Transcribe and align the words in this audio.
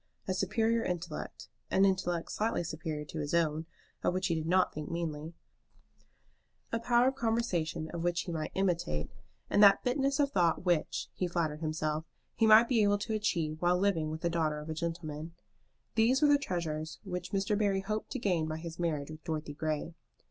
A 0.27 0.33
superior 0.33 0.83
intellect, 0.83 1.47
an 1.69 1.85
intellect 1.85 2.31
slightly 2.31 2.63
superior 2.63 3.05
to 3.05 3.19
his 3.19 3.35
own, 3.35 3.67
of 4.01 4.15
which 4.15 4.25
he 4.29 4.33
did 4.33 4.47
not 4.47 4.73
think 4.73 4.89
meanly, 4.89 5.35
a 6.71 6.79
power 6.79 7.09
of 7.09 7.13
conversation 7.15 7.87
which 7.93 8.21
he 8.21 8.31
might 8.31 8.49
imitate, 8.55 9.11
and 9.47 9.61
that 9.61 9.83
fineness 9.83 10.19
of 10.19 10.31
thought 10.31 10.65
which, 10.65 11.07
he 11.13 11.27
flattered 11.27 11.61
himself, 11.61 12.03
he 12.33 12.47
might 12.47 12.67
be 12.67 12.81
able 12.81 12.97
to 12.97 13.13
achieve 13.13 13.61
while 13.61 13.77
living 13.77 14.09
with 14.09 14.21
the 14.21 14.29
daughter 14.31 14.57
of 14.57 14.71
a 14.71 14.73
gentleman, 14.73 15.33
these 15.93 16.19
were 16.19 16.27
the 16.29 16.39
treasures 16.39 16.97
which 17.03 17.31
Mr. 17.31 17.55
Barry 17.55 17.81
hoped 17.81 18.09
to 18.13 18.17
gain 18.17 18.47
by 18.47 18.57
his 18.57 18.79
marriage 18.79 19.11
with 19.11 19.23
Dorothy 19.23 19.53
Grey. 19.53 19.93